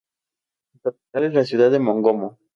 Su 0.71 0.79
capital 0.79 1.25
es 1.25 1.33
la 1.35 1.45
ciudad 1.45 1.69
de 1.69 1.77
Mongomo. 1.77 2.39